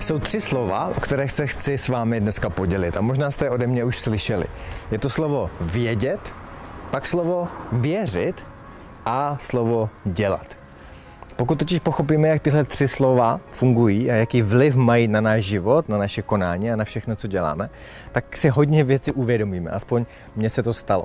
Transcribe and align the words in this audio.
Jsou 0.00 0.18
tři 0.18 0.40
slova, 0.40 0.90
které 1.00 1.28
se 1.28 1.46
chci 1.46 1.78
s 1.78 1.88
vámi 1.88 2.20
dneska 2.20 2.50
podělit 2.50 2.96
a 2.96 3.00
možná 3.00 3.30
jste 3.30 3.50
ode 3.50 3.66
mě 3.66 3.84
už 3.84 3.98
slyšeli. 3.98 4.44
Je 4.90 4.98
to 4.98 5.10
slovo 5.10 5.50
vědět, 5.60 6.32
pak 6.90 7.06
slovo 7.06 7.48
věřit 7.72 8.44
a 9.06 9.36
slovo 9.40 9.90
dělat. 10.04 10.60
Pokud 11.36 11.58
totiž 11.58 11.78
pochopíme, 11.78 12.28
jak 12.28 12.42
tyhle 12.42 12.64
tři 12.64 12.88
slova 12.88 13.40
fungují 13.50 14.10
a 14.10 14.14
jaký 14.14 14.42
vliv 14.42 14.76
mají 14.76 15.08
na 15.08 15.20
náš 15.20 15.44
život, 15.44 15.88
na 15.88 15.98
naše 15.98 16.22
konání 16.22 16.70
a 16.70 16.76
na 16.76 16.84
všechno, 16.84 17.16
co 17.16 17.28
děláme, 17.28 17.70
tak 18.12 18.36
si 18.36 18.48
hodně 18.48 18.84
věci 18.84 19.12
uvědomíme. 19.12 19.70
Aspoň 19.70 20.06
mně 20.36 20.50
se 20.50 20.62
to 20.62 20.74
stalo. 20.74 21.04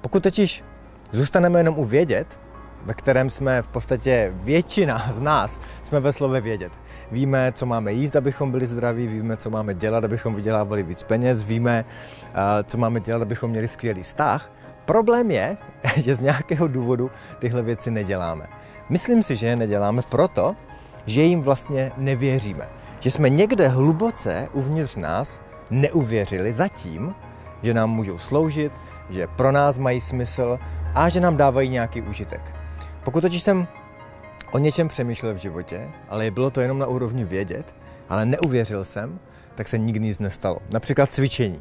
Pokud 0.00 0.22
totiž 0.22 0.64
zůstaneme 1.10 1.60
jenom 1.60 1.78
u 1.78 1.84
vědět, 1.84 2.38
ve 2.84 2.94
kterém 2.94 3.30
jsme 3.30 3.62
v 3.62 3.68
podstatě 3.68 4.32
většina 4.34 5.08
z 5.12 5.20
nás 5.20 5.60
jsme 5.82 6.00
ve 6.00 6.12
slově 6.12 6.40
vědět. 6.40 6.72
Víme, 7.10 7.52
co 7.52 7.66
máme 7.66 7.92
jíst, 7.92 8.16
abychom 8.16 8.50
byli 8.50 8.66
zdraví, 8.66 9.06
víme, 9.06 9.36
co 9.36 9.50
máme 9.50 9.74
dělat, 9.74 10.04
abychom 10.04 10.34
vydělávali 10.34 10.82
víc 10.82 11.02
peněz, 11.02 11.42
víme, 11.42 11.84
co 12.64 12.78
máme 12.78 13.00
dělat, 13.00 13.22
abychom 13.22 13.50
měli 13.50 13.68
skvělý 13.68 14.02
vztah. 14.02 14.52
Problém 14.84 15.30
je, 15.30 15.56
že 15.96 16.14
z 16.14 16.20
nějakého 16.20 16.68
důvodu 16.68 17.10
tyhle 17.38 17.62
věci 17.62 17.90
neděláme. 17.90 18.46
Myslím 18.88 19.22
si, 19.22 19.36
že 19.36 19.46
je 19.46 19.56
neděláme 19.56 20.02
proto, 20.08 20.56
že 21.06 21.22
jim 21.22 21.40
vlastně 21.40 21.92
nevěříme. 21.96 22.68
Že 23.00 23.10
jsme 23.10 23.30
někde 23.30 23.68
hluboce 23.68 24.48
uvnitř 24.52 24.96
nás 24.96 25.40
neuvěřili 25.70 26.52
zatím, 26.52 27.14
že 27.62 27.74
nám 27.74 27.90
můžou 27.90 28.18
sloužit, 28.18 28.72
že 29.10 29.26
pro 29.26 29.52
nás 29.52 29.78
mají 29.78 30.00
smysl 30.00 30.58
a 30.94 31.08
že 31.08 31.20
nám 31.20 31.36
dávají 31.36 31.68
nějaký 31.68 32.02
užitek. 32.02 32.61
Pokud 33.04 33.20
totiž 33.20 33.42
jsem 33.42 33.68
o 34.52 34.58
něčem 34.58 34.88
přemýšlel 34.88 35.34
v 35.34 35.36
životě, 35.36 35.90
ale 36.08 36.30
bylo 36.30 36.50
to 36.50 36.60
jenom 36.60 36.78
na 36.78 36.86
úrovni 36.86 37.24
vědět, 37.24 37.74
ale 38.08 38.26
neuvěřil 38.26 38.84
jsem, 38.84 39.18
tak 39.54 39.68
se 39.68 39.78
nikdy 39.78 40.00
nic 40.00 40.18
nestalo. 40.18 40.58
Například 40.70 41.12
cvičení. 41.12 41.60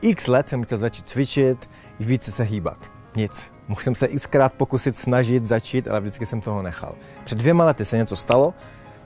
X 0.00 0.26
let 0.26 0.48
jsem 0.48 0.64
chtěl 0.64 0.78
začít 0.78 1.08
cvičit, 1.08 1.70
více 2.00 2.32
se 2.32 2.42
hýbat. 2.42 2.90
Nic. 3.16 3.50
Mohl 3.68 3.80
jsem 3.80 3.94
se 3.94 4.08
xkrát 4.08 4.52
pokusit 4.52 4.96
snažit 4.96 5.44
začít, 5.44 5.88
ale 5.88 6.00
vždycky 6.00 6.26
jsem 6.26 6.40
toho 6.40 6.62
nechal. 6.62 6.94
Před 7.24 7.38
dvěma 7.38 7.64
lety 7.64 7.84
se 7.84 7.96
něco 7.96 8.16
stalo, 8.16 8.54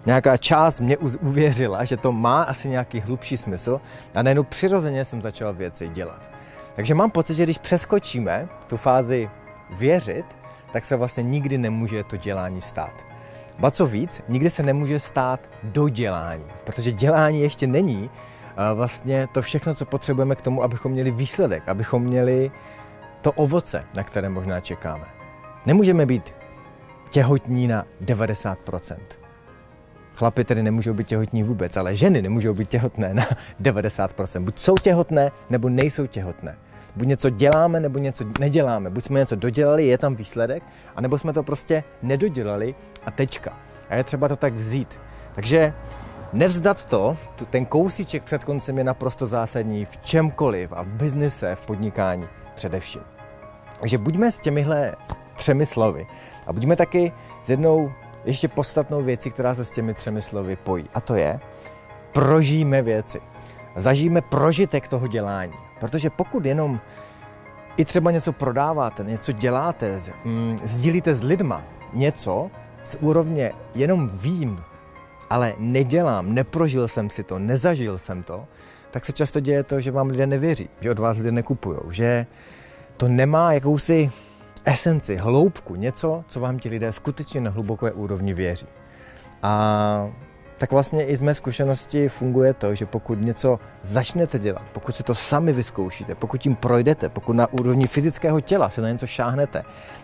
nějaká 0.07 0.37
část 0.37 0.81
mě 0.81 0.97
uvěřila, 0.99 1.85
že 1.85 1.97
to 1.97 2.13
má 2.13 2.43
asi 2.43 2.69
nějaký 2.69 3.01
hlubší 3.01 3.37
smysl 3.37 3.81
a 4.15 4.23
najednou 4.23 4.43
přirozeně 4.43 5.05
jsem 5.05 5.23
začal 5.23 5.55
věci 5.55 5.89
dělat. 5.89 6.31
Takže 6.77 6.95
mám 6.95 7.11
pocit, 7.11 7.35
že 7.35 7.43
když 7.43 7.59
přeskočíme 7.59 8.49
tu 8.67 8.77
fázi 8.77 9.31
věřit, 9.71 10.25
tak 10.73 10.85
se 10.85 10.97
vlastně 10.97 11.23
nikdy 11.23 11.59
nemůže 11.59 12.05
to 12.05 12.17
dělání 12.17 12.61
stát. 12.61 13.05
Ba 13.59 13.71
co 13.71 13.87
víc, 13.87 14.23
nikdy 14.29 14.51
se 14.51 14.63
nemůže 14.63 14.99
stát 14.99 15.41
dodělání, 15.63 16.45
protože 16.65 16.93
dělání 16.93 17.41
ještě 17.41 17.67
není 17.67 18.11
vlastně 18.75 19.27
to 19.33 19.43
všechno, 19.43 19.75
co 19.75 19.85
potřebujeme 19.85 20.35
k 20.35 20.43
tomu, 20.43 20.63
abychom 20.63 20.93
měli 20.93 21.11
výsledek, 21.11 21.69
abychom 21.69 22.03
měli 22.03 22.51
to 23.21 23.33
ovoce, 23.33 23.85
na 23.95 24.03
které 24.03 24.29
možná 24.29 24.61
čekáme. 24.61 25.05
Nemůžeme 25.67 26.07
být 26.07 26.35
těhotní 27.11 27.69
na 27.69 27.87
90%. 28.05 28.97
Chlapi 30.15 30.45
tedy 30.45 30.63
nemůžou 30.63 30.95
být 30.95 31.07
těhotní 31.07 31.43
vůbec, 31.43 31.77
ale 31.77 31.97
ženy 31.97 32.23
nemůžou 32.23 32.55
být 32.55 32.69
těhotné 32.69 33.15
na 33.15 33.27
90%. 33.63 34.45
Buď 34.45 34.59
jsou 34.59 34.75
těhotné, 34.75 35.31
nebo 35.51 35.69
nejsou 35.69 36.07
těhotné. 36.07 36.57
Buď 36.97 37.07
něco 37.07 37.31
děláme, 37.31 37.81
nebo 37.81 37.99
něco 37.99 38.25
neděláme. 38.41 38.91
Buď 38.91 39.05
jsme 39.05 39.21
něco 39.21 39.37
dodělali, 39.37 39.87
je 39.87 39.99
tam 39.99 40.15
výsledek, 40.15 40.63
anebo 40.97 41.19
jsme 41.19 41.33
to 41.33 41.43
prostě 41.43 41.85
nedodělali 42.03 42.75
a 43.07 43.11
tečka. 43.11 43.57
A 43.89 43.97
je 43.97 44.05
třeba 44.05 44.29
to 44.29 44.37
tak 44.37 44.55
vzít. 44.55 44.99
Takže 45.33 45.75
nevzdat 46.33 46.87
to, 46.87 47.17
ten 47.51 47.67
kousíček 47.67 48.23
před 48.23 48.45
koncem 48.45 48.79
je 48.79 48.85
naprosto 48.85 49.27
zásadní 49.27 49.85
v 49.85 49.97
čemkoliv 49.97 50.73
a 50.73 50.83
v 50.83 50.87
biznise, 50.87 51.55
v 51.55 51.67
podnikání 51.67 52.29
především. 52.55 53.03
Takže 53.81 53.99
buďme 53.99 54.33
s 54.33 54.41
těmihle 54.41 54.97
třemi 55.37 55.67
slovy 55.67 56.07
a 56.47 56.53
buďme 56.53 56.77
taky 56.77 57.13
s 57.43 57.51
jednou 57.51 57.93
ještě 58.25 58.49
podstatnou 58.49 59.03
věcí, 59.03 59.31
která 59.31 59.55
se 59.55 59.65
s 59.65 59.71
těmi 59.71 59.95
třemi 59.95 60.23
slovy 60.23 60.57
pojí. 60.57 60.85
A 60.95 61.01
to 61.01 61.15
je, 61.15 61.41
prožijeme 62.13 62.83
věci. 62.83 63.21
Zažijeme 63.77 64.21
prožitek 64.21 64.89
toho 64.89 65.07
dělání. 65.07 65.70
Protože 65.81 66.11
pokud 66.11 66.47
jenom 66.47 66.81
i 67.77 67.85
třeba 67.85 68.11
něco 68.11 68.33
prodáváte, 68.33 69.05
něco 69.05 69.33
děláte, 69.33 70.01
mm, 70.25 70.59
sdílíte 70.65 71.15
s 71.15 71.23
lidma 71.23 71.63
něco 71.93 72.51
z 72.85 72.97
úrovně 73.01 73.53
jenom 73.75 74.09
vím, 74.09 74.59
ale 75.31 75.55
nedělám, 75.59 76.35
neprožil 76.35 76.89
jsem 76.89 77.11
si 77.11 77.23
to, 77.23 77.39
nezažil 77.39 77.99
jsem 77.99 78.23
to, 78.23 78.47
tak 78.91 79.05
se 79.05 79.13
často 79.13 79.41
děje 79.41 79.63
to, 79.63 79.81
že 79.81 79.91
vám 79.91 80.09
lidé 80.09 80.27
nevěří, 80.27 80.69
že 80.81 80.91
od 80.91 80.99
vás 80.99 81.17
lidé 81.17 81.33
nekupují, 81.33 81.79
že 81.91 82.27
to 82.97 83.09
nemá 83.09 83.53
jakousi 83.53 84.11
esenci, 84.65 85.17
hloubku, 85.17 85.75
něco, 85.75 86.25
co 86.29 86.41
vám 86.41 86.59
ti 86.59 86.69
lidé 86.69 86.93
skutečně 86.93 87.41
na 87.41 87.51
hluboké 87.51 87.93
úrovni 87.93 88.35
věří. 88.35 88.67
A 89.43 90.11
tak 90.61 90.73
vlastně 90.73 91.05
i 91.05 91.17
z 91.17 91.21
mé 91.21 91.35
zkušenosti 91.35 92.09
funguje 92.09 92.55
to, 92.55 92.75
že 92.75 92.87
pokud 92.87 93.21
něco 93.21 93.59
začnete 93.83 94.39
dělat, 94.39 94.63
pokud 94.73 94.95
si 94.95 95.03
to 95.03 95.15
sami 95.15 95.53
vyzkoušíte, 95.53 96.15
pokud 96.15 96.41
tím 96.41 96.57
projdete, 96.57 97.09
pokud 97.09 97.33
na 97.33 97.53
úrovni 97.53 97.87
fyzického 97.87 98.41
těla 98.41 98.71
se 98.71 98.83
na 98.83 98.91
něco 98.91 99.07
šáhnete 99.07 99.63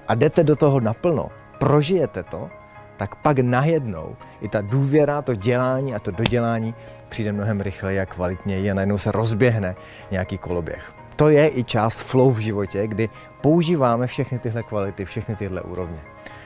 a 0.08 0.14
jdete 0.14 0.44
do 0.44 0.56
toho 0.56 0.80
naplno, 0.80 1.28
prožijete 1.58 2.22
to, 2.22 2.50
tak 2.96 3.14
pak 3.14 3.38
najednou 3.38 4.16
i 4.40 4.48
ta 4.48 4.60
důvěra, 4.60 5.22
to 5.22 5.34
dělání 5.34 5.94
a 5.94 5.98
to 5.98 6.10
dodělání 6.10 6.74
přijde 7.08 7.32
mnohem 7.32 7.60
rychleji 7.60 8.00
a 8.00 8.06
kvalitněji 8.06 8.70
a 8.70 8.74
najednou 8.74 8.98
se 8.98 9.12
rozběhne 9.12 9.76
nějaký 10.10 10.38
koloběh. 10.38 10.92
To 11.16 11.28
je 11.28 11.58
i 11.58 11.64
část 11.64 12.00
flow 12.00 12.30
v 12.30 12.38
životě, 12.38 12.86
kdy 12.86 13.08
používáme 13.40 14.06
všechny 14.06 14.38
tyhle 14.38 14.62
kvality, 14.62 15.04
všechny 15.04 15.36
tyhle 15.36 15.60
úrovně. 15.60 16.00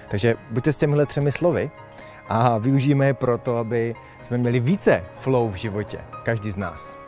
Takže 0.09 0.35
buďte 0.51 0.73
s 0.73 0.77
těmihle 0.77 1.07
třemi 1.07 1.33
slovy 1.33 1.71
a 2.31 2.59
využijeme 2.59 3.07
je 3.07 3.15
proto, 3.15 3.57
aby 3.57 3.95
jsme 4.21 4.39
měli 4.39 4.61
více 4.61 5.05
flow 5.17 5.49
v 5.49 5.55
životě, 5.55 5.99
každý 6.23 6.51
z 6.51 6.57
nás. 6.57 7.00